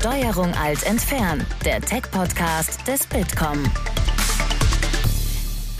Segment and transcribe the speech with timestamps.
[0.00, 3.64] Steuerung Alt entfernen, der Tech-Podcast des Bitkom.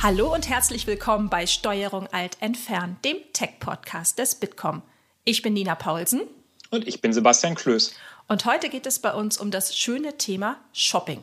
[0.03, 4.83] Hallo und herzlich willkommen bei Steuerung Alt entfernen, dem Tech-Podcast des Bitkom.
[5.23, 6.23] Ich bin Nina Paulsen.
[6.71, 7.95] Und ich bin Sebastian Klöß.
[8.27, 11.23] Und heute geht es bei uns um das schöne Thema Shopping.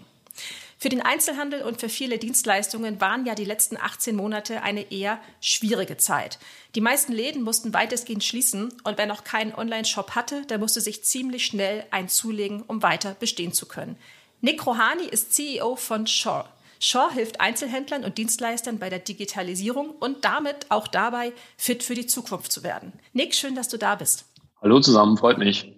[0.78, 5.20] Für den Einzelhandel und für viele Dienstleistungen waren ja die letzten 18 Monate eine eher
[5.40, 6.38] schwierige Zeit.
[6.76, 11.04] Die meisten Läden mussten weitestgehend schließen und wer noch keinen Online-Shop hatte, der musste sich
[11.04, 13.98] ziemlich schnell einen zulegen, um weiter bestehen zu können.
[14.42, 16.44] Nick Rohani ist CEO von Shaw.
[16.80, 22.06] Shaw hilft Einzelhändlern und Dienstleistern bei der Digitalisierung und damit auch dabei, fit für die
[22.06, 22.92] Zukunft zu werden.
[23.14, 24.26] Nick, schön, dass du da bist.
[24.62, 25.74] Hallo zusammen, freut mich.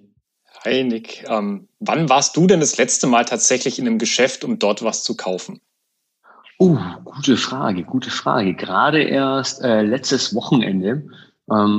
[0.65, 4.59] Hi Nick, ähm, wann warst du denn das letzte Mal tatsächlich in einem Geschäft, um
[4.59, 5.61] dort was zu kaufen?
[6.59, 8.55] Oh, gute Frage, gute Frage.
[8.55, 11.09] Gerade erst äh, letztes Wochenende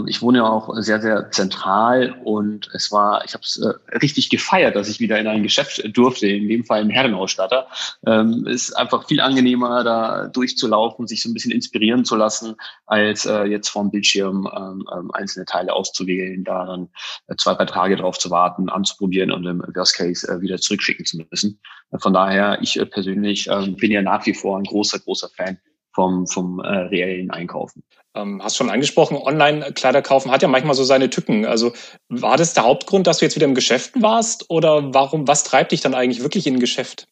[0.06, 4.30] ich wohne ja auch sehr, sehr zentral und es war, ich habe es äh, richtig
[4.30, 7.68] gefeiert, dass ich wieder in ein Geschäft durfte, in dem Fall ein Herrenausstatter.
[8.06, 12.54] Ähm, ist einfach viel angenehmer, da durchzulaufen, sich so ein bisschen inspirieren zu lassen,
[12.86, 16.88] als äh, jetzt vom Bildschirm ähm, ähm einzelne Teile auszuwählen, da dann
[17.26, 21.04] äh, zwei, drei Tage drauf zu warten, anzuprobieren und im Worst Case äh, wieder zurückschicken
[21.04, 21.60] zu müssen.
[21.98, 25.58] Von daher, ich äh, persönlich äh, bin ja nach wie vor ein großer, großer Fan
[25.98, 27.82] vom, vom äh, reellen Einkaufen.
[28.14, 31.44] Ähm, hast schon angesprochen, Online-Kleider kaufen hat ja manchmal so seine Tücken.
[31.44, 31.72] Also
[32.08, 35.72] war das der Hauptgrund, dass du jetzt wieder im Geschäft warst oder warum, was treibt
[35.72, 37.08] dich dann eigentlich wirklich in ein Geschäft?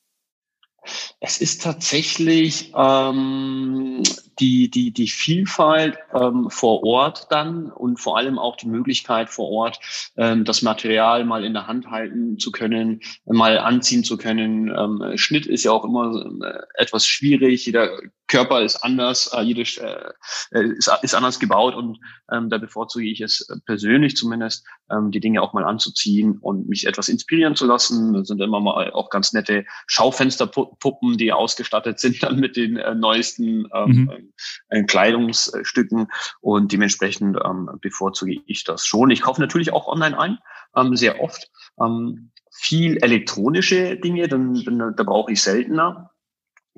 [1.19, 4.05] Es ist tatsächlich ähm,
[4.39, 9.51] die, die, die Vielfalt ähm, vor Ort dann und vor allem auch die Möglichkeit vor
[9.51, 9.79] Ort,
[10.17, 14.69] ähm, das Material mal in der Hand halten zu können, mal anziehen zu können.
[14.69, 17.65] Ähm, Schnitt ist ja auch immer äh, etwas schwierig.
[17.67, 17.99] Jeder
[18.29, 21.99] Körper ist anders, äh, jede äh, ist, ist anders gebaut und
[22.31, 26.87] ähm, da bevorzuge ich es persönlich zumindest, ähm, die Dinge auch mal anzuziehen und mich
[26.87, 28.13] etwas inspirieren zu lassen.
[28.13, 32.95] Das sind immer mal auch ganz nette Schaufensterpuppen, die ausgestattet sind dann mit den äh,
[32.95, 34.26] neuesten ähm, mhm
[34.69, 36.09] äh, Kleidungsstücken
[36.41, 39.11] und dementsprechend ähm, bevorzuge ich das schon.
[39.11, 40.39] Ich kaufe natürlich auch online ein,
[40.75, 41.51] ähm, sehr oft.
[41.81, 46.11] Ähm, viel elektronische Dinge, dann, dann da brauche ich seltener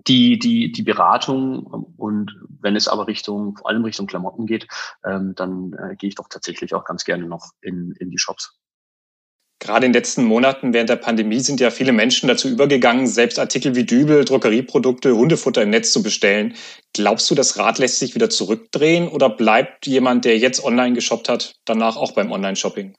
[0.07, 1.65] die, die, die Beratung
[1.97, 4.69] und wenn es aber Richtung, vor allem Richtung Klamotten geht,
[5.05, 8.58] ähm, dann äh, gehe ich doch tatsächlich auch ganz gerne noch in, in die Shops.
[9.61, 13.41] Gerade in den letzten Monaten während der Pandemie sind ja viele Menschen dazu übergegangen, selbst
[13.41, 16.55] Artikel wie Dübel, Drogerieprodukte, Hundefutter im Netz zu bestellen.
[16.93, 21.29] Glaubst du, das Rad lässt sich wieder zurückdrehen oder bleibt jemand, der jetzt online geshoppt
[21.29, 22.95] hat, danach auch beim Online-Shopping?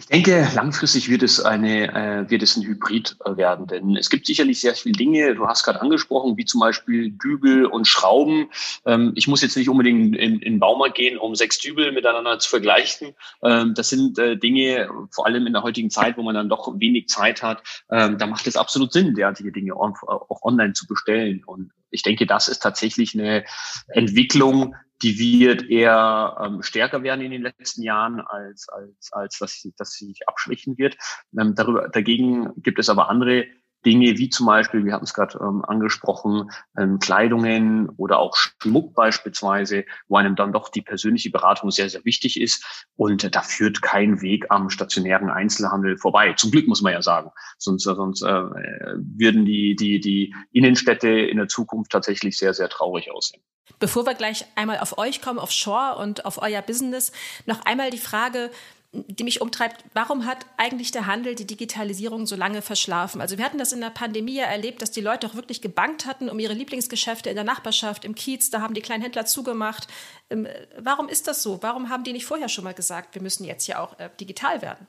[0.00, 4.08] Ich denke, langfristig wird es eine, äh, wird es ein Hybrid äh, werden, denn es
[4.08, 5.34] gibt sicherlich sehr viele Dinge.
[5.34, 8.48] Du hast gerade angesprochen, wie zum Beispiel Dübel und Schrauben.
[8.86, 12.38] Ähm, ich muss jetzt nicht unbedingt in, in den Baumarkt gehen, um sechs Dübel miteinander
[12.38, 13.14] zu vergleichen.
[13.42, 16.72] Ähm, das sind äh, Dinge, vor allem in der heutigen Zeit, wo man dann doch
[16.80, 17.62] wenig Zeit hat.
[17.90, 21.44] Ähm, da macht es absolut Sinn, derartige Dinge auch online zu bestellen.
[21.44, 23.44] Und ich denke, das ist tatsächlich eine
[23.88, 29.52] Entwicklung, die wird eher ähm, stärker werden in den letzten Jahren, als, als, als dass,
[29.54, 30.96] sie, dass sie sich abschwächen wird.
[31.38, 33.46] Ähm, darüber, dagegen gibt es aber andere
[33.84, 38.94] Dinge wie zum Beispiel, wir hatten es gerade ähm, angesprochen, ähm, Kleidungen oder auch Schmuck
[38.94, 42.86] beispielsweise, wo einem dann doch die persönliche Beratung sehr, sehr wichtig ist.
[42.96, 46.34] Und da führt kein Weg am stationären Einzelhandel vorbei.
[46.34, 47.30] Zum Glück muss man ja sagen.
[47.58, 53.10] Sonst, sonst äh, würden die, die, die Innenstädte in der Zukunft tatsächlich sehr, sehr traurig
[53.10, 53.42] aussehen.
[53.78, 57.12] Bevor wir gleich einmal auf euch kommen, auf Shore und auf euer Business,
[57.46, 58.50] noch einmal die Frage,
[58.92, 63.20] die mich umtreibt, warum hat eigentlich der Handel die Digitalisierung so lange verschlafen?
[63.20, 66.06] Also wir hatten das in der Pandemie ja erlebt, dass die Leute auch wirklich gebankt
[66.06, 69.86] hatten um ihre Lieblingsgeschäfte in der Nachbarschaft, im Kiez, da haben die kleinen Händler zugemacht.
[70.28, 71.62] Ähm, warum ist das so?
[71.62, 74.60] Warum haben die nicht vorher schon mal gesagt, wir müssen jetzt ja auch äh, digital
[74.60, 74.88] werden?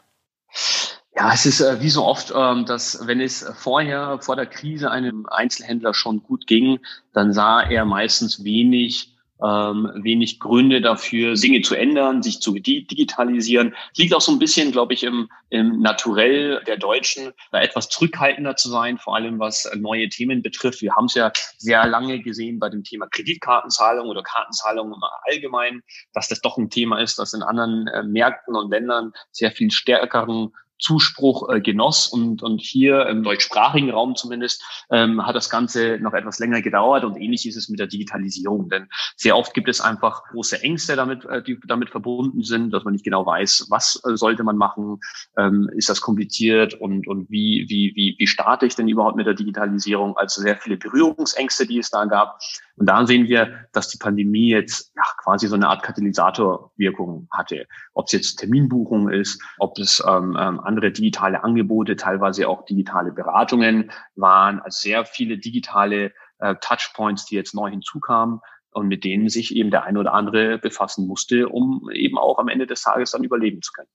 [1.16, 4.90] Ja, es ist äh, wie so oft, ähm, dass wenn es vorher vor der Krise
[4.90, 6.80] einem Einzelhändler schon gut ging,
[7.14, 9.11] dann sah er meistens wenig
[9.44, 13.76] ähm, wenig Gründe dafür, Dinge zu ändern, sich zu digitalisieren.
[13.96, 18.56] Liegt auch so ein bisschen, glaube ich, im, im Naturell der Deutschen, da etwas zurückhaltender
[18.56, 20.82] zu sein, vor allem was neue Themen betrifft.
[20.82, 25.82] Wir haben es ja sehr lange gesehen bei dem Thema Kreditkartenzahlung oder Kartenzahlung im Allgemeinen,
[26.14, 29.72] dass das doch ein Thema ist, das in anderen äh, Märkten und Ländern sehr viel
[29.72, 30.52] stärkeren
[30.82, 32.08] Zuspruch äh, genoss.
[32.08, 37.06] Und, und hier im deutschsprachigen Raum zumindest ähm, hat das Ganze noch etwas länger gedauert.
[37.06, 38.68] Und ähnlich ist es mit der Digitalisierung.
[38.70, 42.84] Denn sehr oft gibt es einfach große Ängste damit, äh, die damit verbunden sind, dass
[42.84, 45.00] man nicht genau weiß, was äh, sollte man machen,
[45.38, 49.28] ähm, ist das kompliziert und, und wie, wie, wie, wie starte ich denn überhaupt mit
[49.28, 50.18] der Digitalisierung?
[50.18, 52.40] Also sehr viele Berührungsängste, die es da gab.
[52.78, 57.68] Und da sehen wir, dass die Pandemie jetzt ja, quasi so eine Art Katalysatorwirkung hatte.
[57.94, 63.12] Ob es jetzt Terminbuchung ist, ob es ähm, ähm, andere digitale Angebote, teilweise auch digitale
[63.12, 68.40] Beratungen waren, also sehr viele digitale äh, Touchpoints, die jetzt neu hinzukamen
[68.72, 72.48] und mit denen sich eben der eine oder andere befassen musste, um eben auch am
[72.48, 73.90] Ende des Tages dann überleben zu können.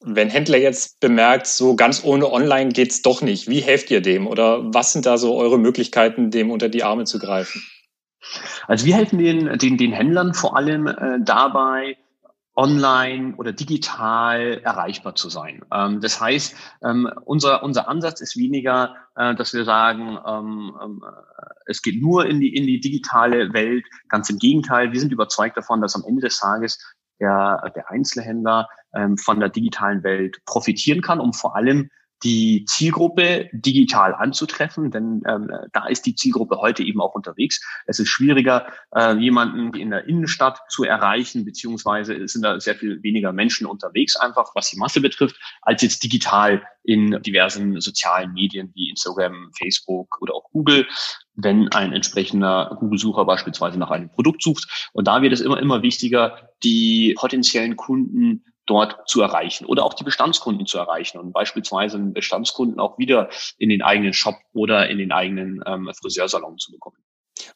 [0.00, 4.26] Wenn Händler jetzt bemerkt, so ganz ohne Online geht's doch nicht, wie helft ihr dem?
[4.26, 7.62] Oder was sind da so eure Möglichkeiten, dem unter die Arme zu greifen?
[8.66, 11.96] Also wir helfen den, den, den Händlern vor allem äh, dabei,
[12.56, 15.62] online oder digital erreichbar zu sein.
[15.72, 16.54] Ähm, das heißt,
[16.84, 21.02] ähm, unser, unser Ansatz ist weniger, äh, dass wir sagen, ähm, ähm,
[21.66, 23.84] es geht nur in die, in die digitale Welt.
[24.08, 26.78] Ganz im Gegenteil, wir sind überzeugt davon, dass am Ende des Tages
[27.20, 31.90] der, der Einzelhändler ähm, von der digitalen Welt profitieren kann, um vor allem
[32.24, 37.60] die Zielgruppe digital anzutreffen, denn ähm, da ist die Zielgruppe heute eben auch unterwegs.
[37.86, 38.66] Es ist schwieriger,
[38.96, 44.16] äh, jemanden in der Innenstadt zu erreichen, beziehungsweise sind da sehr viel weniger Menschen unterwegs,
[44.16, 50.20] einfach was die Masse betrifft, als jetzt digital in diversen sozialen Medien wie Instagram, Facebook
[50.20, 50.86] oder auch Google,
[51.34, 54.90] wenn ein entsprechender Google-Sucher beispielsweise nach einem Produkt sucht.
[54.92, 59.94] Und da wird es immer, immer wichtiger, die potenziellen Kunden dort zu erreichen oder auch
[59.94, 63.28] die Bestandskunden zu erreichen und beispielsweise einen Bestandskunden auch wieder
[63.58, 66.96] in den eigenen Shop oder in den eigenen ähm, Friseursalon zu bekommen.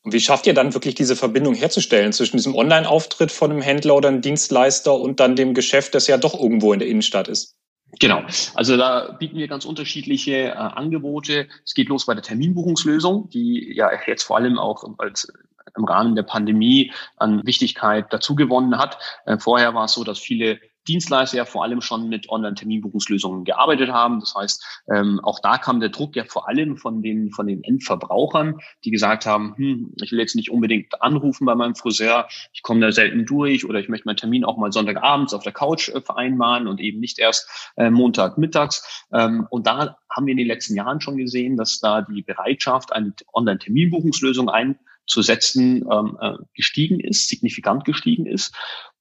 [0.02, 3.94] Und wie schafft ihr dann wirklich diese Verbindung herzustellen zwischen diesem Online-Auftritt von einem Händler
[3.94, 7.56] oder einem Dienstleister und dann dem Geschäft, das ja doch irgendwo in der Innenstadt ist?
[8.00, 8.22] Genau.
[8.54, 11.48] Also da bieten wir ganz unterschiedliche äh, Angebote.
[11.64, 15.32] Es geht los bei der Terminbuchungslösung, die ja jetzt vor allem auch als
[15.76, 18.98] im Rahmen der Pandemie an Wichtigkeit dazu gewonnen hat.
[19.24, 23.90] Äh, vorher war es so, dass viele Dienstleister ja vor allem schon mit Online-Terminbuchungslösungen gearbeitet
[23.90, 24.20] haben.
[24.20, 27.62] Das heißt, ähm, auch da kam der Druck ja vor allem von den, von den
[27.62, 32.62] Endverbrauchern, die gesagt haben, hm, ich will jetzt nicht unbedingt anrufen bei meinem Friseur, ich
[32.62, 35.88] komme da selten durch oder ich möchte meinen Termin auch mal Sonntagabends auf der Couch
[35.90, 39.04] äh, vereinbaren und eben nicht erst äh, Montag mittags.
[39.12, 42.92] Ähm, und da haben wir in den letzten Jahren schon gesehen, dass da die Bereitschaft,
[42.92, 48.54] eine Online-Terminbuchungslösung einzusetzen, ähm, äh, gestiegen ist, signifikant gestiegen ist.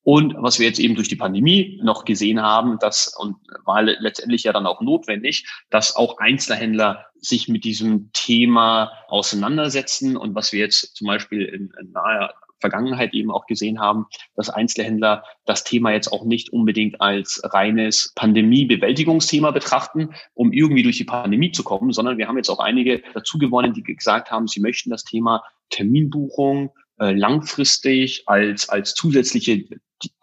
[0.07, 4.43] Und was wir jetzt eben durch die Pandemie noch gesehen haben, das und war letztendlich
[4.43, 10.15] ja dann auch notwendig, dass auch Einzelhändler sich mit diesem Thema auseinandersetzen.
[10.15, 14.05] Und was wir jetzt zum Beispiel in, in naher Vergangenheit eben auch gesehen haben,
[14.37, 20.95] dass Einzelhändler das Thema jetzt auch nicht unbedingt als reines Pandemiebewältigungsthema betrachten, um irgendwie durch
[20.95, 24.47] die Pandemie zu kommen, sondern wir haben jetzt auch einige dazu gewonnen, die gesagt haben,
[24.47, 29.65] sie möchten das Thema Terminbuchung äh, langfristig als, als zusätzliche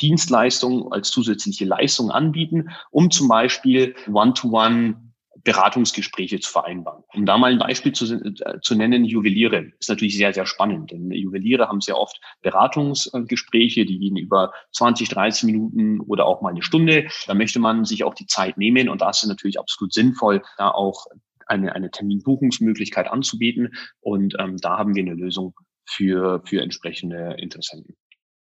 [0.01, 5.05] Dienstleistung, als zusätzliche Leistung anbieten, um zum Beispiel One-to-One
[5.45, 7.05] Beratungsgespräche zu vereinbaren.
[7.13, 10.91] Um da mal ein Beispiel zu, äh, zu nennen, Juweliere ist natürlich sehr, sehr spannend,
[10.91, 16.51] denn Juweliere haben sehr oft Beratungsgespräche, die gehen über 20, 30 Minuten oder auch mal
[16.51, 17.09] eine Stunde.
[17.27, 20.43] Da möchte man sich auch die Zeit nehmen und da ist es natürlich absolut sinnvoll,
[20.57, 21.07] da auch
[21.47, 23.75] eine, eine Terminbuchungsmöglichkeit anzubieten.
[24.01, 25.55] Und ähm, da haben wir eine Lösung
[25.87, 27.97] für, für entsprechende Interessenten.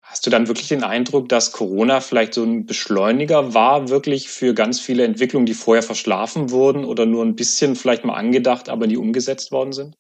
[0.02, 4.54] Hast du dann wirklich den Eindruck, dass Corona vielleicht so ein Beschleuniger war, wirklich für
[4.54, 8.86] ganz viele Entwicklungen, die vorher verschlafen wurden oder nur ein bisschen vielleicht mal angedacht, aber
[8.86, 9.96] nie umgesetzt worden sind?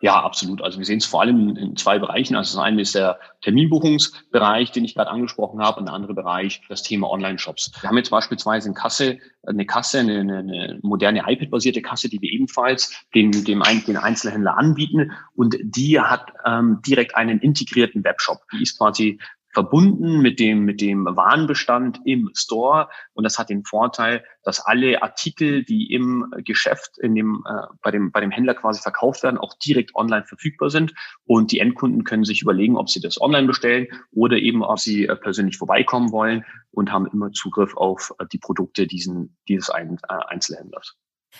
[0.00, 0.62] Ja, absolut.
[0.62, 2.36] Also wir sehen es vor allem in, zwei Bereichen.
[2.36, 6.62] Also das eine ist der Terminbuchungsbereich, den ich gerade angesprochen habe, und der andere Bereich
[6.68, 7.72] das Thema Online-Shops.
[7.80, 12.30] Wir haben jetzt beispielsweise in Kasse eine Kasse, eine, eine moderne iPad-basierte Kasse, die wir
[12.30, 15.12] ebenfalls dem, dem, den Einzelhändler anbieten.
[15.34, 18.40] Und die hat ähm, direkt einen integrierten Webshop.
[18.52, 19.18] Die ist quasi
[19.52, 22.88] verbunden mit dem, mit dem Warenbestand im Store.
[23.14, 27.90] Und das hat den Vorteil, dass alle Artikel, die im Geschäft, in dem, äh, bei
[27.90, 30.94] dem, bei dem Händler quasi verkauft werden, auch direkt online verfügbar sind.
[31.24, 35.06] Und die Endkunden können sich überlegen, ob sie das online bestellen oder eben, ob sie
[35.06, 39.98] äh, persönlich vorbeikommen wollen und haben immer Zugriff auf äh, die Produkte diesen, dieses Ein,
[40.08, 40.96] äh, Einzelhändlers.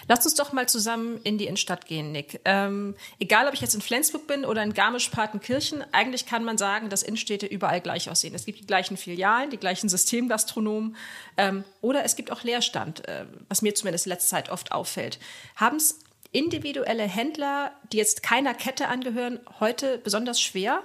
[0.07, 2.40] Lass uns doch mal zusammen in die Innenstadt gehen, Nick.
[2.45, 6.88] Ähm, egal, ob ich jetzt in Flensburg bin oder in Garmisch-Partenkirchen, eigentlich kann man sagen,
[6.88, 8.35] dass Innenstädte überall gleich aussehen.
[8.35, 10.97] Es gibt die gleichen Filialen, die gleichen Systemgastronomen
[11.37, 15.19] ähm, oder es gibt auch Leerstand, äh, was mir zumindest letzte Zeit oft auffällt.
[15.57, 16.00] Haben es
[16.33, 20.83] individuelle Händler, die jetzt keiner Kette angehören, heute besonders schwer?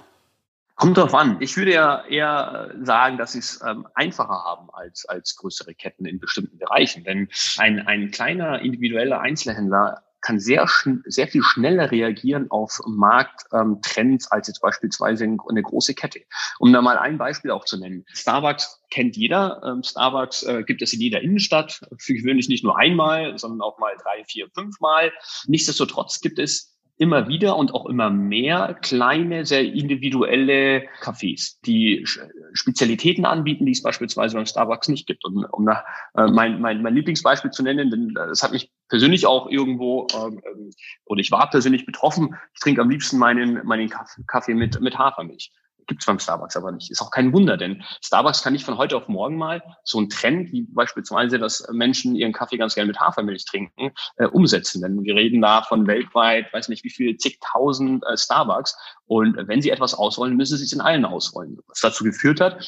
[0.76, 1.36] Kommt drauf an.
[1.40, 5.74] Ich würde ja eher äh, sagen, dass sie es ähm, einfacher haben als, als größere
[5.74, 7.04] Ketten in bestimmten Bereichen.
[7.04, 7.28] Denn
[7.58, 10.66] ein, ein kleiner individueller Einzelhändler kann sehr,
[11.04, 16.20] sehr viel schneller reagieren auf Markttrends ähm, als jetzt beispielsweise eine große Kette.
[16.58, 18.04] Um da mal ein Beispiel auch zu nennen.
[18.08, 19.62] Starbucks kennt jeder.
[19.64, 21.82] Ähm, Starbucks äh, gibt es in jeder Innenstadt.
[21.98, 25.12] Für gewöhnlich nicht nur einmal, sondern auch mal drei, vier, fünf Mal.
[25.46, 32.06] Nichtsdestotrotz gibt es immer wieder und auch immer mehr kleine, sehr individuelle Cafés, die
[32.52, 35.24] Spezialitäten anbieten, die es beispielsweise beim Starbucks nicht gibt.
[35.24, 35.82] Und um nach,
[36.16, 40.40] äh, mein, mein, mein Lieblingsbeispiel zu nennen, denn es hat mich persönlich auch irgendwo, ähm,
[40.46, 40.70] ähm,
[41.04, 43.90] oder ich war persönlich betroffen, ich trinke am liebsten meinen, meinen
[44.26, 45.52] Kaffee mit, mit Hafermilch.
[45.86, 46.90] Gibt's beim Starbucks aber nicht.
[46.90, 50.08] Ist auch kein Wunder, denn Starbucks kann nicht von heute auf morgen mal so einen
[50.08, 54.82] Trend, wie beispielsweise, dass Menschen ihren Kaffee ganz gerne mit Hafermilch trinken, äh, umsetzen.
[54.82, 58.76] Denn wir reden da von weltweit, weiß nicht wie viel, zigtausend äh, Starbucks.
[59.06, 61.58] Und wenn sie etwas ausrollen, müssen sie es in allen ausrollen.
[61.66, 62.64] Was dazu geführt hat,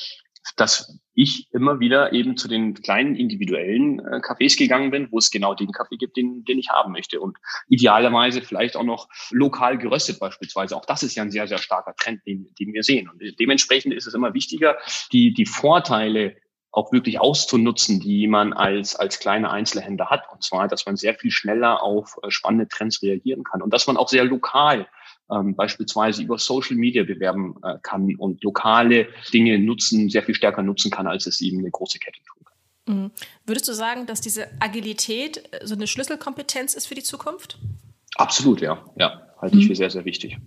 [0.57, 5.31] dass ich immer wieder eben zu den kleinen individuellen äh, Cafés gegangen bin, wo es
[5.31, 7.21] genau den Kaffee gibt, den, den ich haben möchte.
[7.21, 10.77] Und idealerweise vielleicht auch noch lokal geröstet beispielsweise.
[10.77, 13.09] Auch das ist ja ein sehr, sehr starker Trend, den, den wir sehen.
[13.09, 14.77] Und dementsprechend ist es immer wichtiger,
[15.11, 16.37] die, die Vorteile
[16.71, 20.25] auch wirklich auszunutzen, die man als, als kleiner Einzelhändler hat.
[20.31, 23.87] Und zwar, dass man sehr viel schneller auf äh, spannende Trends reagieren kann und dass
[23.87, 24.87] man auch sehr lokal
[25.31, 30.63] ähm, beispielsweise über Social Media bewerben äh, kann und lokale Dinge nutzen, sehr viel stärker
[30.63, 32.97] nutzen kann, als es eben eine große Kette tun kann.
[32.97, 33.11] Mhm.
[33.45, 37.59] Würdest du sagen, dass diese Agilität äh, so eine Schlüsselkompetenz ist für die Zukunft?
[38.17, 38.85] Absolut, ja.
[38.97, 39.63] Ja, halte mhm.
[39.63, 40.39] ich für sehr, sehr wichtig.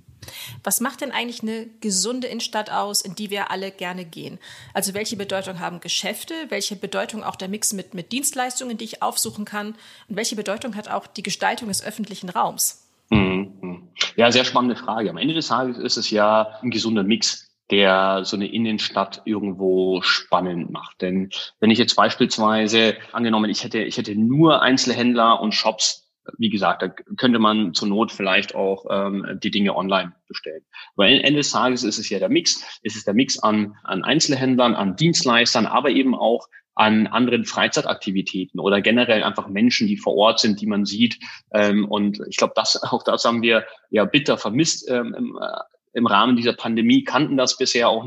[0.64, 4.40] Was macht denn eigentlich eine gesunde Innenstadt aus, in die wir alle gerne gehen?
[4.74, 9.02] Also welche Bedeutung haben Geschäfte, welche Bedeutung auch der Mix mit, mit Dienstleistungen, die ich
[9.02, 9.76] aufsuchen kann
[10.08, 12.89] und welche Bedeutung hat auch die Gestaltung des öffentlichen Raums?
[13.10, 13.90] Mhm.
[14.16, 15.10] Ja, sehr spannende Frage.
[15.10, 20.02] Am Ende des Tages ist es ja ein gesunder Mix der so eine Innenstadt irgendwo
[20.02, 21.02] spannend macht.
[21.02, 26.50] Denn wenn ich jetzt beispielsweise angenommen, ich hätte, ich hätte nur Einzelhändler und Shops, wie
[26.50, 30.64] gesagt, da könnte man zur Not vielleicht auch ähm, die Dinge online bestellen.
[30.96, 32.64] Am Ende des Tages ist es ja der Mix.
[32.84, 36.48] Es ist der Mix an, an Einzelhändlern, an Dienstleistern, aber eben auch
[36.80, 41.20] an anderen Freizeitaktivitäten oder generell einfach Menschen, die vor Ort sind, die man sieht.
[41.52, 45.60] Ähm, und ich glaube, das auch das haben wir ja bitter vermisst ähm, im, äh,
[45.92, 48.06] im Rahmen dieser Pandemie, kannten das bisher auch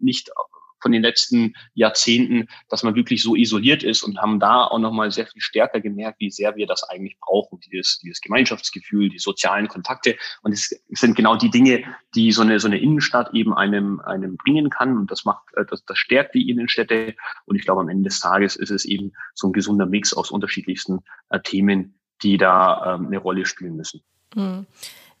[0.00, 0.30] nicht
[0.80, 5.10] von den letzten Jahrzehnten, dass man wirklich so isoliert ist und haben da auch nochmal
[5.10, 9.68] sehr viel stärker gemerkt, wie sehr wir das eigentlich brauchen, dieses, dieses Gemeinschaftsgefühl, die sozialen
[9.68, 10.16] Kontakte.
[10.42, 11.84] Und es sind genau die Dinge,
[12.14, 14.96] die so eine, so eine Innenstadt eben einem, einem bringen kann.
[14.98, 17.14] Und das macht, äh, das, das stärkt die Innenstädte.
[17.46, 20.30] Und ich glaube, am Ende des Tages ist es eben so ein gesunder Mix aus
[20.30, 24.02] unterschiedlichsten äh, Themen, die da ähm, eine Rolle spielen müssen.
[24.34, 24.66] Mhm.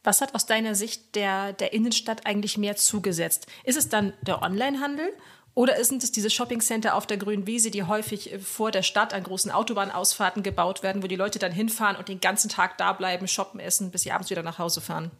[0.02, 3.46] Was hat aus deiner Sicht der, der Innenstadt eigentlich mehr zugesetzt?
[3.64, 5.12] Ist es dann der Onlinehandel
[5.54, 9.12] oder sind es diese Shoppingcenter auf der grünen Wiese, die häufig äh, vor der Stadt
[9.12, 12.92] an großen Autobahnausfahrten gebaut werden, wo die Leute dann hinfahren und den ganzen Tag da
[12.92, 15.10] bleiben, shoppen, essen, bis sie abends wieder nach Hause fahren?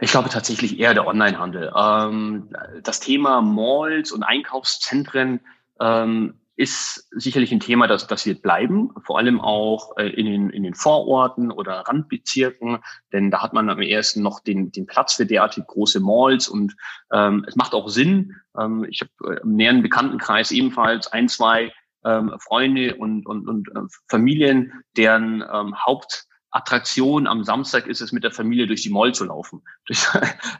[0.00, 1.72] Ich glaube tatsächlich eher der Onlinehandel.
[1.76, 2.50] Ähm,
[2.82, 5.40] das Thema Malls und Einkaufszentren
[5.80, 10.50] ähm, ist sicherlich ein Thema, das, das wird bleiben, vor allem auch äh, in, den,
[10.50, 12.78] in den Vororten oder Randbezirken,
[13.12, 16.76] denn da hat man am ersten noch den, den Platz für derartig große Malls und
[17.12, 18.36] ähm, es macht auch Sinn.
[18.58, 21.72] Ähm, ich habe äh, im näheren Bekanntenkreis ebenfalls ein, zwei
[22.04, 28.12] ähm, Freunde und, und, und äh, Familien, deren ähm, Haupt Attraktion am Samstag ist es,
[28.12, 29.62] mit der Familie durch die Mall zu laufen.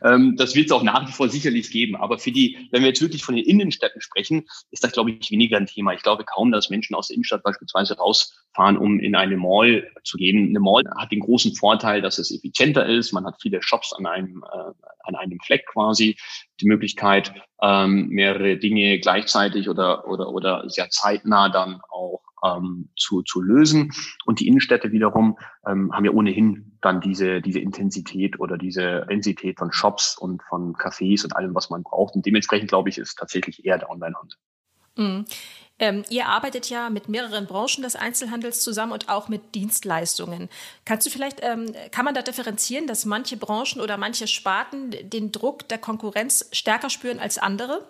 [0.02, 1.96] Ähm, das wird es auch nach wie vor sicherlich geben.
[1.96, 5.30] Aber für die, wenn wir jetzt wirklich von den Innenstädten sprechen, ist das, glaube ich,
[5.30, 5.94] weniger ein Thema.
[5.94, 10.18] Ich glaube kaum, dass Menschen aus der Innenstadt beispielsweise rausfahren, um in eine Mall zu
[10.18, 10.48] gehen.
[10.48, 13.12] Eine Mall hat den großen Vorteil, dass es effizienter ist.
[13.12, 14.72] Man hat viele Shops an einem, äh,
[15.04, 16.16] an einem Fleck quasi.
[16.60, 17.32] Die Möglichkeit,
[17.62, 23.92] ähm, mehrere Dinge gleichzeitig oder, oder, oder sehr zeitnah dann auch ähm, zu, zu lösen.
[24.24, 29.58] Und die Innenstädte wiederum ähm, haben ja ohnehin dann diese, diese Intensität oder diese Densität
[29.58, 32.14] von Shops und von Cafés und allem, was man braucht.
[32.14, 34.38] Und dementsprechend, glaube ich, ist tatsächlich eher der Onlinehandel.
[34.96, 35.24] Mhm.
[35.80, 40.48] Ähm, ihr arbeitet ja mit mehreren Branchen des Einzelhandels zusammen und auch mit Dienstleistungen.
[40.84, 45.32] Kannst du vielleicht, ähm, kann man da differenzieren, dass manche Branchen oder manche Sparten den
[45.32, 47.88] Druck der Konkurrenz stärker spüren als andere?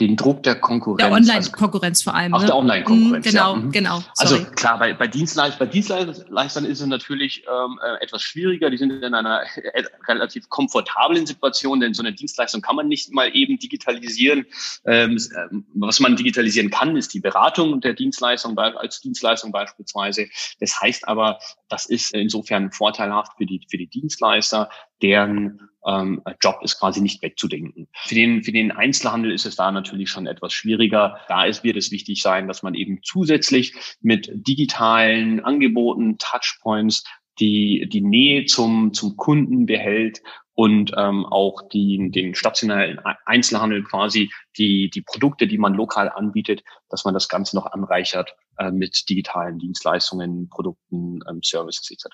[0.00, 1.02] Den Druck der Konkurrenz.
[1.02, 2.34] Der Online-Konkurrenz vor allem.
[2.34, 2.46] Auch ne?
[2.46, 3.26] der Online-Konkurrenz.
[3.26, 3.60] Mhm, genau, ja.
[3.60, 3.72] Mhm.
[3.72, 3.94] genau.
[4.16, 4.40] Also sorry.
[4.40, 8.70] Also klar, bei, bei, Dienstleist bei Dienstleistern ist es natürlich ähm, äh, etwas schwieriger.
[8.70, 13.12] Die sind in einer äh, relativ komfortablen Situation, denn so eine Dienstleistung kann man nicht
[13.12, 14.46] mal eben digitalisieren.
[14.86, 20.26] Ähm, äh, was man digitalisieren kann, ist die Beratung der Dienstleistung als Dienstleistung beispielsweise.
[20.60, 21.38] Das heißt aber,
[21.68, 24.70] das ist insofern vorteilhaft für die, für die Dienstleister,
[25.02, 27.88] deren ähm, Job ist quasi nicht wegzudenken.
[27.92, 31.18] Für den, für den Einzelhandel ist es da natürlich schon etwas schwieriger.
[31.28, 37.04] Da ist, wird es wichtig sein, dass man eben zusätzlich mit digitalen Angeboten, Touchpoints,
[37.40, 40.22] die, die Nähe zum, zum Kunden behält
[40.54, 46.62] und ähm, auch die, den stationellen Einzelhandel quasi die, die Produkte, die man lokal anbietet,
[46.90, 48.36] dass man das Ganze noch anreichert
[48.70, 52.06] mit digitalen Dienstleistungen, Produkten, ähm, Services etc.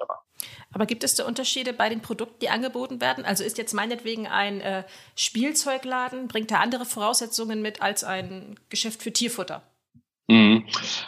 [0.73, 3.25] Aber gibt es da Unterschiede bei den Produkten, die angeboten werden?
[3.25, 4.85] Also ist jetzt meinetwegen ein äh,
[5.17, 9.63] Spielzeugladen, bringt er andere Voraussetzungen mit als ein Geschäft für Tierfutter?
[10.29, 10.65] Mhm.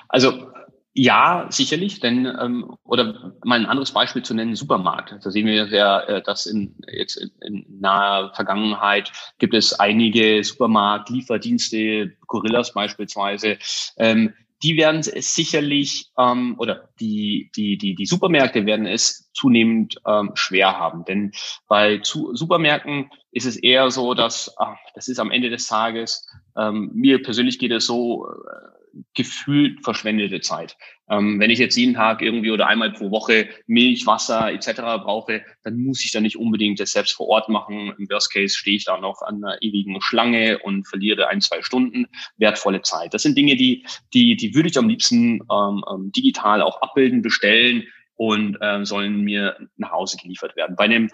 [0.08, 0.50] Also
[0.92, 5.14] ja, sicherlich, denn ähm, oder mal ein anderes Beispiel zu nennen, Supermarkt.
[5.24, 10.42] Da sehen wir ja, äh, dass in jetzt in, in naher Vergangenheit gibt es einige
[10.42, 13.58] Supermarkt-Lieferdienste, Gorillas beispielsweise,
[13.98, 20.00] ähm, die werden es sicherlich ähm, oder die, die, die, die Supermärkte werden es zunehmend
[20.06, 21.04] ähm, schwer haben.
[21.04, 21.32] Denn
[21.68, 26.28] bei zu, Supermärkten ist es eher so, dass ach, das ist am Ende des Tages,
[26.56, 28.80] ähm, mir persönlich geht es so, äh,
[29.14, 30.76] gefühlt verschwendete Zeit.
[31.08, 34.80] Ähm, wenn ich jetzt jeden Tag irgendwie oder einmal pro Woche Milch, Wasser etc.
[35.02, 37.92] brauche, dann muss ich da nicht unbedingt das selbst vor Ort machen.
[37.98, 41.62] Im Worst Case stehe ich da noch an einer ewigen Schlange und verliere ein, zwei
[41.62, 43.14] Stunden wertvolle Zeit.
[43.14, 47.22] Das sind Dinge, die, die, die würde ich am liebsten ähm, ähm digital auch abbilden,
[47.22, 47.84] bestellen
[48.16, 50.76] und ähm, sollen mir nach Hause geliefert werden.
[50.76, 51.10] Bei einem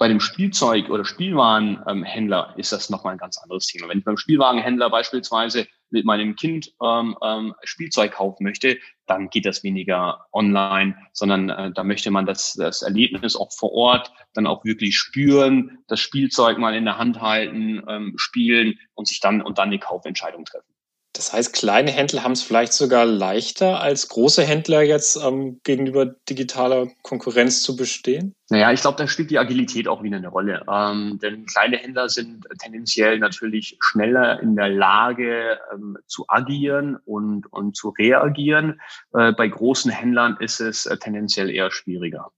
[0.00, 3.86] bei dem Spielzeug- oder Spielwarenhändler ist das nochmal ein ganz anderes Thema.
[3.86, 9.44] Wenn ich beim Spielwarenhändler beispielsweise mit meinem Kind ähm, ähm, Spielzeug kaufen möchte, dann geht
[9.44, 14.46] das weniger online, sondern äh, da möchte man das, das Erlebnis auch vor Ort dann
[14.46, 19.42] auch wirklich spüren, das Spielzeug mal in der Hand halten, ähm, spielen und sich dann
[19.42, 20.69] und dann eine Kaufentscheidung treffen.
[21.12, 26.06] Das heißt, kleine Händler haben es vielleicht sogar leichter als große Händler jetzt ähm, gegenüber
[26.06, 28.34] digitaler Konkurrenz zu bestehen?
[28.48, 30.64] Naja, ich glaube, da spielt die Agilität auch wieder eine Rolle.
[30.70, 37.52] Ähm, denn kleine Händler sind tendenziell natürlich schneller in der Lage ähm, zu agieren und,
[37.52, 38.80] und zu reagieren.
[39.12, 42.30] Äh, bei großen Händlern ist es äh, tendenziell eher schwieriger.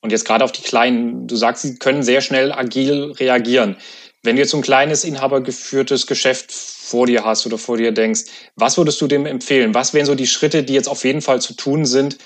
[0.00, 3.76] Und jetzt gerade auf die Kleinen, du sagst, sie können sehr schnell agil reagieren.
[4.24, 8.22] Wenn du jetzt so ein kleines inhabergeführtes Geschäft vor dir hast oder vor dir denkst,
[8.54, 9.74] was würdest du dem empfehlen?
[9.74, 12.18] Was wären so die Schritte, die jetzt auf jeden Fall zu tun sind,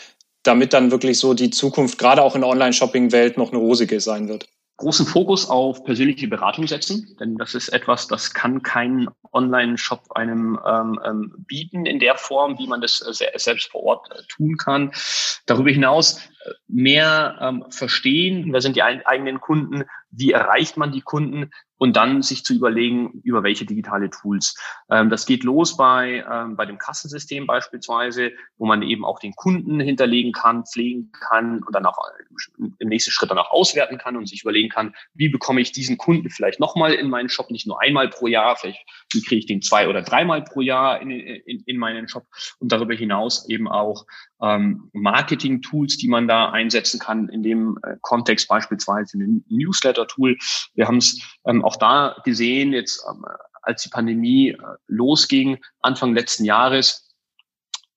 [0.43, 4.29] damit dann wirklich so die Zukunft gerade auch in der Online-Shopping-Welt noch eine rosige sein
[4.29, 4.47] wird?
[4.79, 10.59] großen Fokus auf persönliche Beratung setzen, denn das ist etwas, das kann kein Online-Shop einem
[10.67, 14.57] ähm, ähm, bieten in der Form, wie man das äh, selbst vor Ort äh, tun
[14.57, 14.93] kann.
[15.47, 16.21] Darüber hinaus
[16.69, 21.51] mehr ähm, verstehen, wer sind die eigenen Kunden, wie erreicht man die Kunden?
[21.79, 24.57] Und dann sich zu überlegen, über welche digitale Tools.
[24.91, 29.35] Ähm, das geht los bei, ähm, bei dem Kassensystem beispielsweise, wo man eben auch den
[29.35, 31.99] Kunden hinterlegen kann, pflegen kann und dann auch
[32.59, 35.99] im nächsten Schritt dann auch auswerten kann und sich überlegen kann, wie bekomme ich diesen
[35.99, 39.47] Kunden vielleicht nochmal in meinen Shop, nicht nur einmal pro Jahr, vielleicht wie kriege ich
[39.47, 42.27] den zwei oder dreimal pro Jahr in, in, in meinen Shop
[42.59, 44.07] und darüber hinaus eben auch
[44.43, 50.37] ähm, Marketing-Tools, die man da einsetzen kann, in dem äh, Kontext beispielsweise ein Newsletter-Tool.
[50.75, 53.25] Wir haben es ähm, auch da gesehen, jetzt ähm,
[53.63, 57.07] als die Pandemie äh, losging, Anfang letzten Jahres,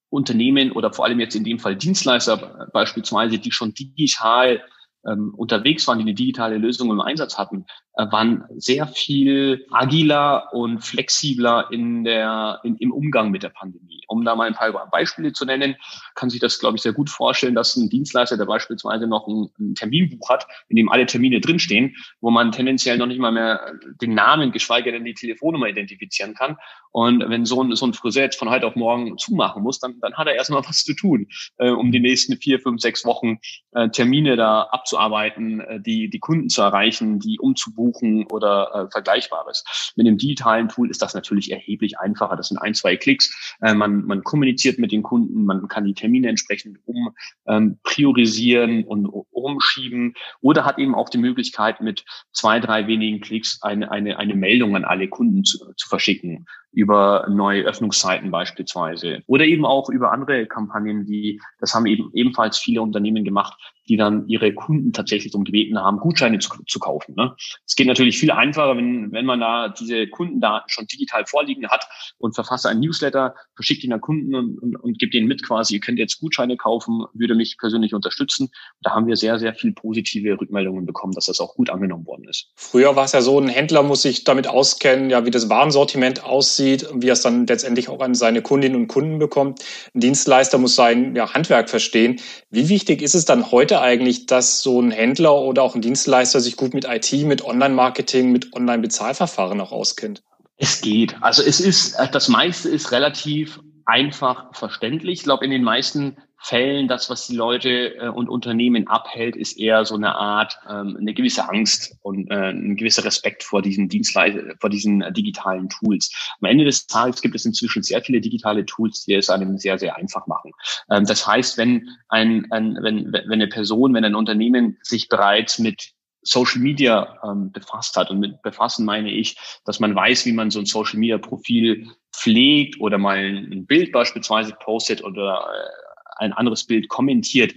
[0.10, 4.64] Unternehmen oder vor allem jetzt in dem Fall Dienstleister äh, beispielsweise, die schon digital
[5.08, 7.66] ähm, unterwegs waren, die eine digitale Lösung im Einsatz hatten,
[8.12, 14.02] waren sehr viel agiler und flexibler in der, in, im Umgang mit der Pandemie.
[14.08, 15.76] Um da mal ein paar Beispiele zu nennen,
[16.16, 19.50] kann sich das, glaube ich, sehr gut vorstellen, dass ein Dienstleister, der beispielsweise noch ein,
[19.60, 23.74] ein Terminbuch hat, in dem alle Termine drinstehen, wo man tendenziell noch nicht mal mehr
[24.02, 26.58] den Namen, geschweige denn die Telefonnummer identifizieren kann.
[26.92, 30.00] Und wenn so ein, so ein Friseur jetzt von heute auf morgen zumachen muss, dann,
[30.00, 33.40] dann hat er erstmal was zu tun, äh, um die nächsten vier, fünf, sechs Wochen
[33.74, 37.89] äh, Termine da abzuarbeiten, äh, die, die Kunden zu erreichen, die umzubuchen
[38.32, 39.94] oder äh, Vergleichbares.
[39.96, 42.36] Mit dem digitalen Tool ist das natürlich erheblich einfacher.
[42.36, 43.56] Das sind ein, zwei Klicks.
[43.62, 47.16] Äh, man, man kommuniziert mit den Kunden, man kann die Termine entsprechend um
[47.48, 53.62] ähm, priorisieren und umschieben oder hat eben auch die Möglichkeit, mit zwei, drei wenigen Klicks
[53.62, 59.46] eine, eine, eine Meldung an alle Kunden zu, zu verschicken über neue Öffnungszeiten beispielsweise oder
[59.46, 63.58] eben auch über andere Kampagnen, die, das haben eben ebenfalls viele Unternehmen gemacht,
[63.90, 67.16] die dann ihre Kunden tatsächlich darum gebeten haben, Gutscheine zu, zu kaufen.
[67.16, 67.36] Ne?
[67.66, 71.88] Es geht natürlich viel einfacher, wenn, wenn man da diese Kundendaten schon digital vorliegen hat
[72.20, 75.76] und verfasst einen Newsletter, verschickt ihn an Kunden und, und, und gibt ihnen mit quasi,
[75.76, 78.50] ihr könnt jetzt Gutscheine kaufen, würde mich persönlich unterstützen.
[78.82, 82.28] Da haben wir sehr, sehr viel positive Rückmeldungen bekommen, dass das auch gut angenommen worden
[82.30, 82.52] ist.
[82.56, 86.24] Früher war es ja so, ein Händler muss sich damit auskennen, ja, wie das Warensortiment
[86.24, 89.62] aussieht, wie er es dann letztendlich auch an seine Kundinnen und Kunden bekommt.
[89.94, 92.20] Ein Dienstleister muss sein ja, Handwerk verstehen.
[92.50, 96.40] Wie wichtig ist es dann heute eigentlich, dass so ein Händler oder auch ein Dienstleister
[96.40, 100.24] sich gut mit IT, mit Online-Marketing, mit Online-Bezahlverfahren auch auskennt?
[100.58, 101.16] Es geht.
[101.22, 105.20] Also es ist, das meiste ist relativ einfach verständlich.
[105.20, 109.60] Ich glaube, in den meisten Fällen, das, was die Leute äh, und Unternehmen abhält, ist
[109.60, 113.90] eher so eine Art, ähm, eine gewisse Angst und äh, ein gewisser Respekt vor diesen
[113.90, 116.10] Dienstleistungen, vor diesen äh, digitalen Tools.
[116.40, 119.78] Am Ende des Tages gibt es inzwischen sehr viele digitale Tools, die es einem sehr,
[119.78, 120.52] sehr einfach machen.
[120.90, 125.60] Ähm, das heißt, wenn ein, ein wenn, wenn eine Person, wenn ein Unternehmen sich bereits
[125.60, 128.10] mit Social Media ähm, befasst hat.
[128.10, 131.88] Und mit befassen meine ich, dass man weiß, wie man so ein Social Media Profil
[132.14, 137.54] pflegt oder mal ein Bild beispielsweise postet oder äh, ein anderes Bild kommentiert,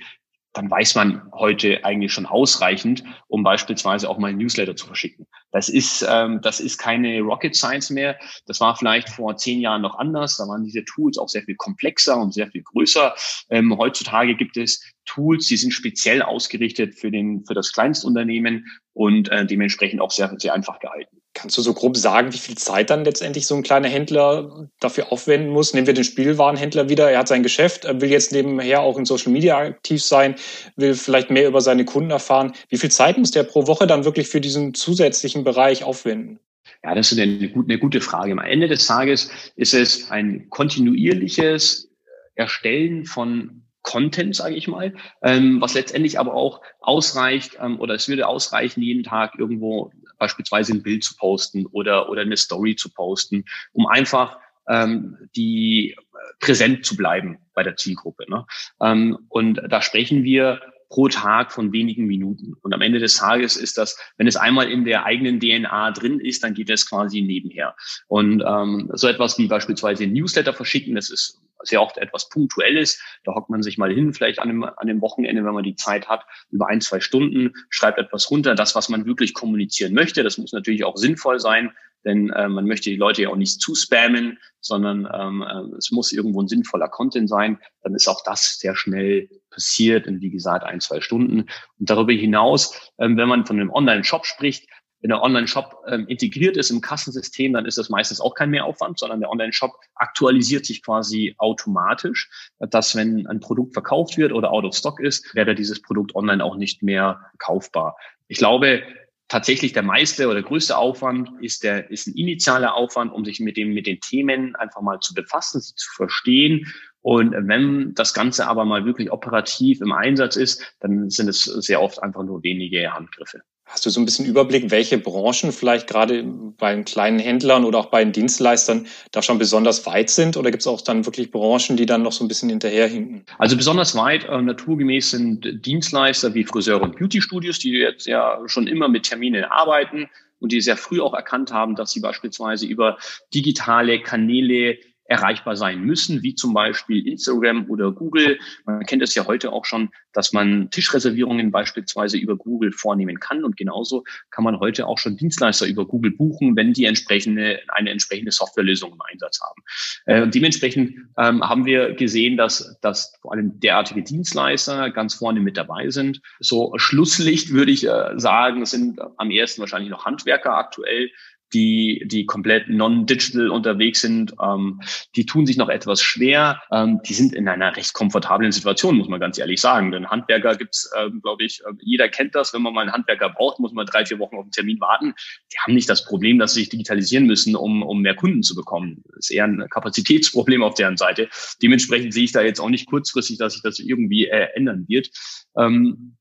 [0.53, 5.27] dann weiß man heute eigentlich schon ausreichend, um beispielsweise auch mal ein Newsletter zu verschicken.
[5.51, 8.19] Das ist, ähm, das ist keine Rocket Science mehr.
[8.47, 10.37] Das war vielleicht vor zehn Jahren noch anders.
[10.37, 13.15] Da waren diese Tools auch sehr viel komplexer und sehr viel größer.
[13.49, 19.31] Ähm, heutzutage gibt es Tools, die sind speziell ausgerichtet für den, für das Kleinstunternehmen und
[19.31, 21.19] äh, dementsprechend auch sehr, sehr einfach gehalten.
[21.35, 25.11] Kannst du so grob sagen, wie viel Zeit dann letztendlich so ein kleiner Händler dafür
[25.11, 25.73] aufwenden muss?
[25.73, 27.11] Nehmen wir den Spielwarenhändler wieder.
[27.11, 30.35] Er hat sein Geschäft, will jetzt nebenher auch in Social Media aktiv sein,
[30.77, 32.53] will vielleicht mehr über seine Kunden erfahren.
[32.69, 36.39] Wie viel Zeit muss der pro Woche dann wirklich für diesen zusätzlichen Bereich aufwenden?
[36.85, 38.33] Ja, das ist eine, eine gute Frage.
[38.33, 41.89] Am Ende des Tages ist es ein kontinuierliches
[42.35, 48.09] Erstellen von Content, sage ich mal, ähm, was letztendlich aber auch ausreicht ähm, oder es
[48.09, 52.91] würde ausreichen, jeden Tag irgendwo beispielsweise ein Bild zu posten oder, oder eine Story zu
[52.91, 55.97] posten, um einfach ähm, die
[56.41, 58.25] präsent zu bleiben bei der Zielgruppe.
[58.29, 58.47] Ne?
[58.81, 62.55] Ähm, und da sprechen wir pro Tag von wenigen Minuten.
[62.61, 66.21] Und am Ende des Tages ist das, wenn es einmal in der eigenen DNA drin
[66.21, 67.75] ist, dann geht es quasi nebenher.
[68.09, 73.03] Und ähm, so etwas wie beispielsweise Newsletter verschicken, das ist sehr oft etwas Punktuelles.
[73.25, 75.77] Da hockt man sich mal hin, vielleicht an dem, an dem Wochenende, wenn man die
[75.77, 80.23] Zeit hat, über ein, zwei Stunden, schreibt etwas runter, das, was man wirklich kommunizieren möchte.
[80.23, 81.73] Das muss natürlich auch sinnvoll sein,
[82.05, 85.91] denn äh, man möchte die Leute ja auch nicht zu spammen, sondern ähm, äh, es
[85.93, 87.59] muss irgendwo ein sinnvoller Content sein.
[87.83, 91.41] Dann ist auch das sehr schnell passiert in, wie gesagt, ein, zwei Stunden.
[91.79, 94.69] Und darüber hinaus, ähm, wenn man von einem Online-Shop spricht,
[95.03, 98.99] wenn der Online-Shop ähm, integriert ist im Kassensystem, dann ist das meistens auch kein Mehraufwand,
[98.99, 104.65] sondern der Online-Shop aktualisiert sich quasi automatisch, dass wenn ein Produkt verkauft wird oder out
[104.65, 107.97] of stock ist, wäre dieses Produkt online auch nicht mehr kaufbar.
[108.29, 108.83] Ich glaube,
[109.29, 113.57] tatsächlich der meiste oder größte Aufwand ist der, ist ein initialer Aufwand, um sich mit
[113.57, 116.73] dem, mit den Themen einfach mal zu befassen, sie zu verstehen.
[117.01, 121.83] Und wenn das Ganze aber mal wirklich operativ im Einsatz ist, dann sind es sehr
[121.83, 123.43] oft einfach nur wenige Handgriffe.
[123.65, 127.79] Hast du so ein bisschen Überblick, welche Branchen vielleicht gerade bei den kleinen Händlern oder
[127.79, 130.37] auch bei den Dienstleistern da schon besonders weit sind?
[130.37, 133.25] Oder gibt es auch dann wirklich Branchen, die dann noch so ein bisschen hinterherhinken?
[133.39, 138.67] Also besonders weit äh, naturgemäß sind Dienstleister wie Friseure und Beauty-Studios, die jetzt ja schon
[138.67, 142.99] immer mit Terminen arbeiten und die sehr früh auch erkannt haben, dass sie beispielsweise über
[143.33, 144.79] digitale Kanäle
[145.13, 148.39] erreichbar sein müssen, wie zum Beispiel Instagram oder Google.
[148.65, 153.45] Man kennt es ja heute auch schon, dass man Tischreservierungen beispielsweise über Google vornehmen kann.
[153.45, 157.91] Und genauso kann man heute auch schon Dienstleister über Google buchen, wenn die entsprechende, eine
[157.91, 159.63] entsprechende Softwarelösung im Einsatz haben.
[160.07, 165.59] Äh, dementsprechend ähm, haben wir gesehen, dass, dass vor allem derartige Dienstleister ganz vorne mit
[165.59, 166.23] dabei sind.
[166.41, 171.11] So Schlusslicht würde ich äh, sagen, sind am ersten wahrscheinlich noch Handwerker aktuell,
[171.55, 174.81] die, die komplett non-digital unterwegs sind, ähm,
[175.17, 176.63] die tun sich noch etwas schwer.
[176.71, 179.93] Ähm, die sind in einer recht komfortablen Situation, muss man ganz ehrlich sagen.
[179.93, 182.53] Denn Handwerker gibt's, ähm, glaube ich, äh, jeder kennt das.
[182.55, 185.15] Wenn man mal einen Handwerker braucht, muss man drei, vier Wochen auf einen Termin warten.
[185.53, 188.55] Die haben nicht das Problem, dass sie sich digitalisieren müssen, um, um mehr Kunden zu
[188.55, 189.03] bekommen.
[189.09, 191.29] Das ist eher ein Kapazitätsproblem auf deren Seite.
[191.63, 195.11] Dementsprechend sehe ich da jetzt auch nicht kurzfristig, dass sich das irgendwie äh, ändern wird.
[195.57, 196.17] Ähm,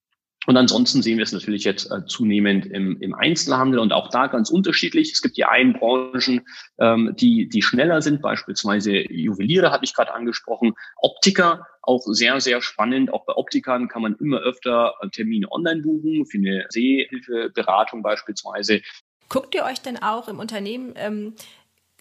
[0.48, 4.26] und ansonsten sehen wir es natürlich jetzt äh, zunehmend im, im Einzelhandel und auch da
[4.26, 5.12] ganz unterschiedlich.
[5.12, 6.42] Es gibt die einen Branchen,
[6.80, 12.62] ähm, die, die schneller sind, beispielsweise Juweliere hatte ich gerade angesprochen, Optiker, auch sehr, sehr
[12.62, 13.14] spannend.
[13.14, 18.82] Auch bei Optikern kann man immer öfter äh, Termine online buchen, für eine Sehhilfeberatung beispielsweise.
[19.30, 21.36] Guckt ihr euch denn auch im Unternehmen ähm,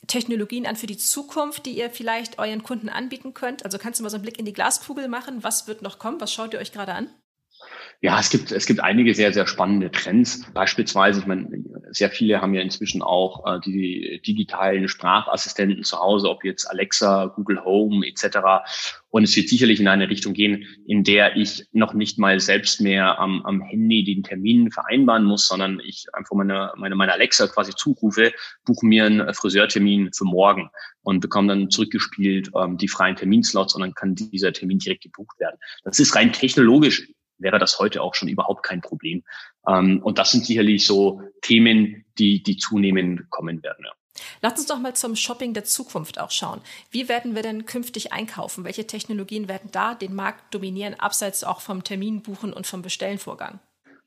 [0.07, 3.66] Technologien an für die Zukunft, die ihr vielleicht euren Kunden anbieten könnt?
[3.66, 5.44] Also kannst du mal so einen Blick in die Glaskugel machen?
[5.44, 6.22] Was wird noch kommen?
[6.22, 7.11] Was schaut ihr euch gerade an?
[8.03, 10.51] Ja, es gibt, es gibt einige sehr, sehr spannende Trends.
[10.55, 11.51] Beispielsweise, ich meine,
[11.91, 17.27] sehr viele haben ja inzwischen auch äh, die digitalen Sprachassistenten zu Hause, ob jetzt Alexa,
[17.27, 18.39] Google Home etc.
[19.11, 22.81] Und es wird sicherlich in eine Richtung gehen, in der ich noch nicht mal selbst
[22.81, 27.49] mehr am, am Handy den Termin vereinbaren muss, sondern ich einfach meine, meine, meine Alexa
[27.49, 28.33] quasi zurufe,
[28.65, 30.71] buche mir einen Friseurtermin für morgen
[31.03, 35.39] und bekomme dann zurückgespielt ähm, die freien Terminslots und dann kann dieser Termin direkt gebucht
[35.39, 35.59] werden.
[35.85, 37.07] Das ist rein technologisch
[37.40, 39.24] wäre das heute auch schon überhaupt kein Problem.
[39.66, 43.85] Ähm, und das sind sicherlich so Themen, die, die zunehmend kommen werden.
[43.85, 43.92] Ja.
[44.42, 46.61] Lass uns doch mal zum Shopping der Zukunft auch schauen.
[46.90, 48.64] Wie werden wir denn künftig einkaufen?
[48.64, 53.61] Welche Technologien werden da den Markt dominieren, abseits auch vom Terminbuchen und vom Bestellenvorgang?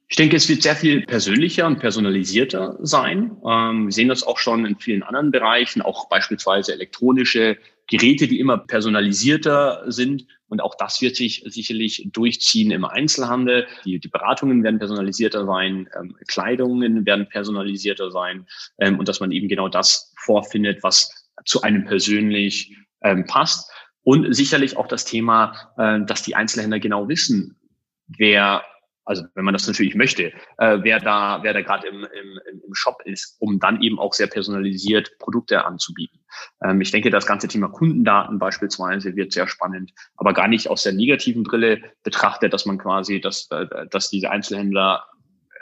[0.09, 3.37] Ich denke, es wird sehr viel persönlicher und personalisierter sein.
[3.47, 7.57] Ähm, wir sehen das auch schon in vielen anderen Bereichen, auch beispielsweise elektronische
[7.97, 10.25] Geräte, die immer personalisierter sind.
[10.47, 13.67] Und auch das wird sich sicherlich durchziehen im Einzelhandel.
[13.85, 18.47] Die, die Beratungen werden personalisierter sein, ähm, Kleidungen werden personalisierter sein
[18.79, 23.69] ähm, und dass man eben genau das vorfindet, was zu einem persönlich ähm, passt.
[24.01, 27.59] Und sicherlich auch das Thema, äh, dass die Einzelhändler genau wissen,
[28.07, 28.63] wer
[29.05, 32.73] also wenn man das natürlich möchte, äh, wer da, wer da gerade im, im, im
[32.73, 36.19] Shop ist, um dann eben auch sehr personalisiert Produkte anzubieten.
[36.63, 40.83] Ähm, ich denke, das ganze Thema Kundendaten beispielsweise wird sehr spannend, aber gar nicht aus
[40.83, 45.05] der negativen Brille betrachtet, dass man quasi, dass, äh, dass diese Einzelhändler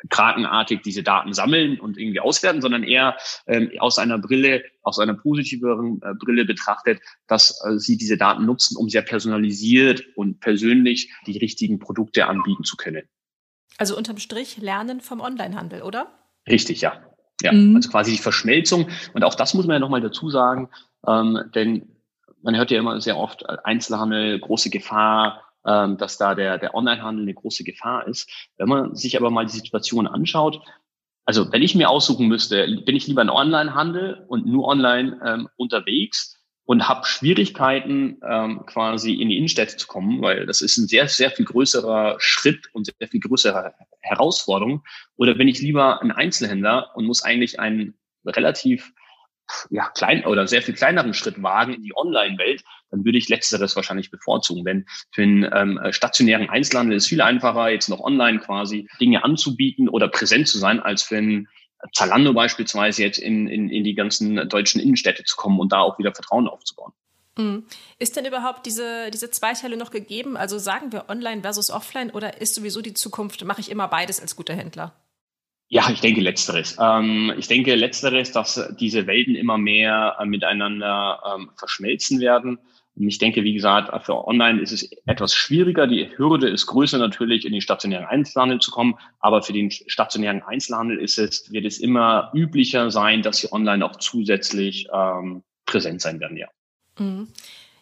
[0.09, 5.13] krakenartig diese Daten sammeln und irgendwie auswerten, sondern eher ähm, aus einer Brille, aus einer
[5.13, 11.13] positiveren äh, Brille betrachtet, dass äh, sie diese Daten nutzen, um sehr personalisiert und persönlich
[11.27, 13.03] die richtigen Produkte anbieten zu können.
[13.77, 16.07] Also unterm Strich Lernen vom Onlinehandel, oder?
[16.47, 17.01] Richtig, ja.
[17.41, 17.75] Ja, mhm.
[17.75, 18.87] also quasi die Verschmelzung.
[19.13, 20.69] Und auch das muss man ja nochmal dazu sagen,
[21.07, 21.95] ähm, denn
[22.43, 26.75] man hört ja immer sehr oft äh, Einzelhandel, große Gefahr, ähm, dass da der, der
[26.75, 28.29] Onlinehandel eine große Gefahr ist.
[28.57, 30.61] Wenn man sich aber mal die Situation anschaut,
[31.25, 35.49] also wenn ich mir aussuchen müsste, bin ich lieber ein Onlinehandel und nur online ähm,
[35.55, 36.40] unterwegs
[36.71, 41.09] und habe Schwierigkeiten, ähm, quasi in die Innenstädte zu kommen, weil das ist ein sehr,
[41.09, 44.81] sehr viel größerer Schritt und sehr viel größere Herausforderung.
[45.17, 48.93] Oder bin ich lieber ein Einzelhändler und muss eigentlich einen relativ
[49.69, 53.75] ja, klein oder sehr viel kleineren Schritt wagen in die Online-Welt, dann würde ich letzteres
[53.75, 54.63] wahrscheinlich bevorzugen.
[54.63, 59.25] Denn für einen ähm, stationären Einzelhandel ist es viel einfacher, jetzt noch online quasi Dinge
[59.25, 61.49] anzubieten oder präsent zu sein, als für einen
[61.93, 65.97] Zalando beispielsweise jetzt in, in, in die ganzen deutschen Innenstädte zu kommen und da auch
[65.99, 66.93] wieder Vertrauen aufzubauen.
[67.37, 67.63] Mhm.
[67.97, 70.37] Ist denn überhaupt diese, diese Zweiteile noch gegeben?
[70.37, 74.19] Also sagen wir online versus offline oder ist sowieso die Zukunft, mache ich immer beides
[74.19, 74.93] als guter Händler?
[75.73, 76.75] Ja, ich denke letzteres.
[76.81, 82.59] Ähm, ich denke letzteres, dass diese Welten immer mehr äh, miteinander ähm, verschmelzen werden.
[82.95, 85.87] Und ich denke, wie gesagt, für Online ist es etwas schwieriger.
[85.87, 88.95] Die Hürde ist größer natürlich, in den stationären Einzelhandel zu kommen.
[89.19, 93.85] Aber für den stationären Einzelhandel ist es, wird es immer üblicher sein, dass sie online
[93.85, 96.47] auch zusätzlich ähm, präsent sein werden, ja.
[96.99, 97.29] Mhm.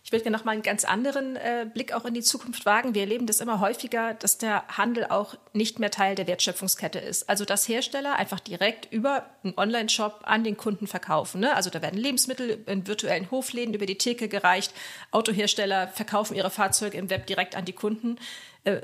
[0.09, 2.95] Ich würde gerne noch mal einen ganz anderen äh, Blick auch in die Zukunft wagen.
[2.95, 7.29] Wir erleben das immer häufiger, dass der Handel auch nicht mehr Teil der Wertschöpfungskette ist.
[7.29, 11.41] Also dass Hersteller einfach direkt über einen Online-Shop an den Kunden verkaufen.
[11.41, 11.55] Ne?
[11.55, 14.73] Also da werden Lebensmittel in virtuellen Hofläden über die Theke gereicht.
[15.11, 18.17] Autohersteller verkaufen ihre Fahrzeuge im Web direkt an die Kunden.
[18.63, 18.81] Äh,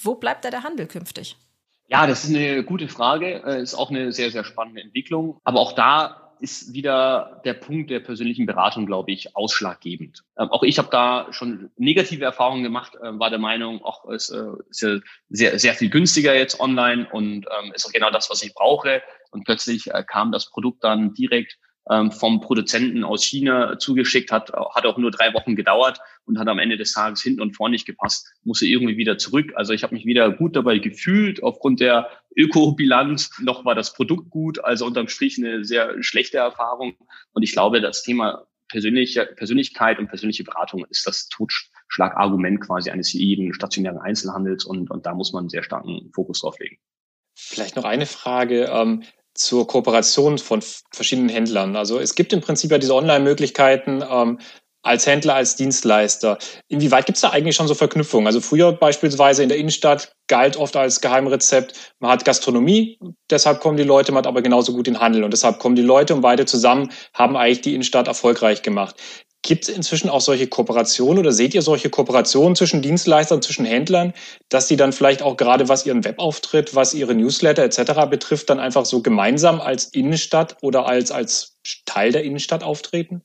[0.00, 1.36] wo bleibt da der Handel künftig?
[1.88, 3.42] Ja, das ist eine gute Frage.
[3.44, 5.38] Äh, ist auch eine sehr, sehr spannende Entwicklung.
[5.44, 10.24] Aber auch da ist wieder der Punkt der persönlichen Beratung, glaube ich, ausschlaggebend.
[10.38, 14.28] Ähm, auch ich habe da schon negative Erfahrungen gemacht, äh, war der Meinung, auch es
[14.28, 14.98] äh, ist ja
[15.30, 19.02] sehr, sehr viel günstiger jetzt online und ähm, ist auch genau das, was ich brauche.
[19.30, 21.58] Und plötzlich äh, kam das Produkt dann direkt
[21.90, 26.48] ähm, vom Produzenten aus China zugeschickt, hat, hat auch nur drei Wochen gedauert und hat
[26.48, 29.52] am Ende des Tages hinten und vorne nicht gepasst, musste irgendwie wieder zurück.
[29.54, 33.30] Also ich habe mich wieder gut dabei gefühlt aufgrund der Ökobilanz.
[33.42, 36.96] Noch war das Produkt gut, also unterm Strich eine sehr schlechte Erfahrung.
[37.32, 43.12] Und ich glaube, das Thema persönliche Persönlichkeit und persönliche Beratung ist das Totschlagargument quasi eines
[43.12, 46.78] jeden stationären Einzelhandels und, und da muss man sehr starken Fokus drauf legen.
[47.36, 48.70] Vielleicht noch eine Frage.
[49.34, 51.76] Zur Kooperation von verschiedenen Händlern.
[51.76, 54.38] Also es gibt im Prinzip ja diese Online-Möglichkeiten, ähm,
[54.84, 56.38] als Händler, als Dienstleister.
[56.68, 58.26] Inwieweit gibt es da eigentlich schon so Verknüpfungen?
[58.26, 62.98] Also früher beispielsweise in der Innenstadt galt oft als Geheimrezept, man hat Gastronomie,
[63.30, 65.82] deshalb kommen die Leute, man hat aber genauso gut den Handel und deshalb kommen die
[65.82, 68.96] Leute und beide zusammen haben eigentlich die Innenstadt erfolgreich gemacht.
[69.46, 74.14] Gibt es inzwischen auch solche Kooperationen oder seht ihr solche Kooperationen zwischen Dienstleistern, zwischen Händlern,
[74.48, 78.08] dass die dann vielleicht auch gerade was ihren Webauftritt, was ihre Newsletter etc.
[78.08, 83.22] betrifft, dann einfach so gemeinsam als Innenstadt oder als, als Teil der Innenstadt auftreten?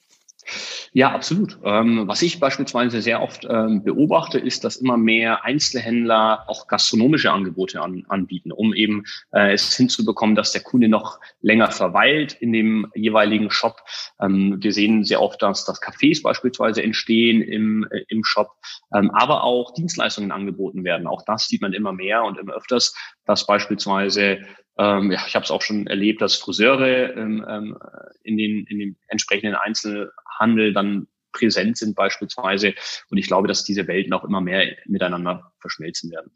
[0.94, 1.60] Ja, absolut.
[1.64, 7.32] Ähm, was ich beispielsweise sehr oft ähm, beobachte, ist, dass immer mehr Einzelhändler auch gastronomische
[7.32, 12.54] Angebote an, anbieten, um eben äh, es hinzubekommen, dass der Kunde noch länger verweilt in
[12.54, 13.78] dem jeweiligen Shop.
[14.20, 18.52] Ähm, wir sehen sehr oft, dass, dass Cafés beispielsweise entstehen im, äh, im Shop,
[18.94, 21.08] ähm, aber auch Dienstleistungen angeboten werden.
[21.08, 24.40] Auch das sieht man immer mehr und immer öfters, dass beispielsweise
[24.80, 27.78] ähm, ja, ich habe es auch schon erlebt, dass Friseure ähm, ähm,
[28.24, 32.74] in, den, in den entsprechenden Einzelhandel dann präsent sind beispielsweise.
[33.12, 36.32] Und ich glaube, dass diese Welten auch immer mehr miteinander verschmelzen werden.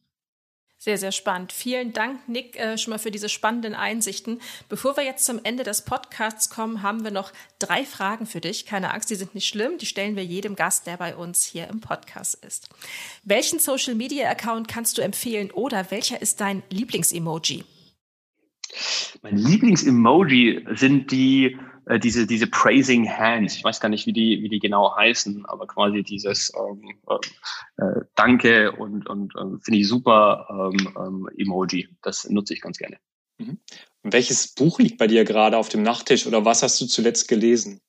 [0.78, 1.54] Sehr, sehr spannend.
[1.54, 4.42] Vielen Dank, Nick, äh, schon mal für diese spannenden Einsichten.
[4.68, 8.66] Bevor wir jetzt zum Ende des Podcasts kommen, haben wir noch drei Fragen für dich.
[8.66, 9.78] Keine Angst, die sind nicht schlimm.
[9.78, 12.68] Die stellen wir jedem Gast, der bei uns hier im Podcast ist.
[13.24, 17.64] Welchen Social Media Account kannst du empfehlen oder welcher ist dein Lieblingsemoji?
[19.22, 23.54] Mein Lieblingsemoji sind die äh, diese, diese Praising Hands.
[23.54, 27.84] Ich weiß gar nicht, wie die, wie die genau heißen, aber quasi dieses ähm, äh,
[27.84, 31.90] äh Danke und, und äh, finde ich super ähm, ähm, Emoji.
[32.02, 32.98] Das nutze ich ganz gerne.
[33.38, 33.60] Mhm.
[34.04, 37.82] Welches Buch liegt bei dir gerade auf dem Nachttisch oder was hast du zuletzt gelesen?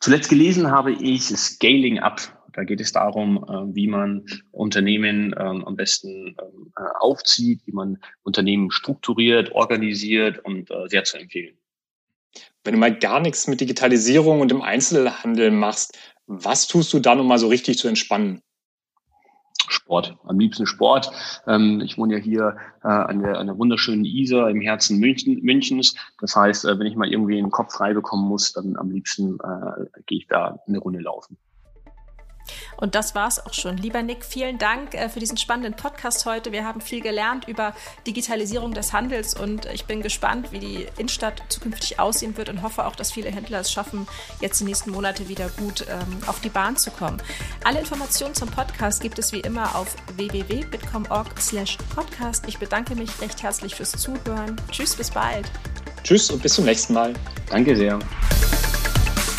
[0.00, 2.41] Zuletzt gelesen habe ich Scaling Up.
[2.52, 7.72] Da geht es darum, äh, wie man Unternehmen ähm, am besten ähm, äh, aufzieht, wie
[7.72, 11.56] man Unternehmen strukturiert, organisiert und äh, sehr zu empfehlen.
[12.64, 17.20] Wenn du mal gar nichts mit Digitalisierung und dem Einzelhandel machst, was tust du dann,
[17.20, 18.42] um mal so richtig zu entspannen?
[19.68, 21.10] Sport, am liebsten Sport.
[21.46, 25.40] Ähm, ich wohne ja hier äh, an, der, an der wunderschönen Isar im Herzen München,
[25.42, 25.94] Münchens.
[26.20, 29.38] Das heißt, wenn ich mal irgendwie einen Kopf frei bekommen muss, dann am liebsten
[30.06, 31.38] gehe ich da eine Runde laufen.
[32.76, 33.76] Und das war's auch schon.
[33.76, 36.50] Lieber Nick, vielen Dank äh, für diesen spannenden Podcast heute.
[36.52, 37.74] Wir haben viel gelernt über
[38.06, 42.86] Digitalisierung des Handels und ich bin gespannt, wie die Innenstadt zukünftig aussehen wird und hoffe
[42.86, 44.08] auch, dass viele Händler es schaffen,
[44.40, 47.22] jetzt die nächsten Monate wieder gut ähm, auf die Bahn zu kommen.
[47.64, 52.48] Alle Informationen zum Podcast gibt es wie immer auf www.bitcom.org/podcast.
[52.48, 54.56] Ich bedanke mich recht herzlich fürs Zuhören.
[54.70, 55.50] Tschüss, bis bald.
[56.02, 57.12] Tschüss und bis zum nächsten Mal.
[57.48, 57.98] Danke sehr.